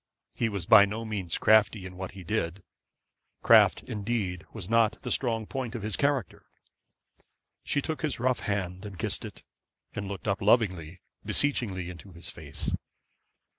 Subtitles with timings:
[0.35, 2.63] He was by no means crafty in what he did.
[3.43, 6.47] Craft indeed was not the strong point of his character.
[7.65, 9.43] She took his rough hand and kissed it,
[9.93, 12.71] and looked up lovingly, beseechingly into his face.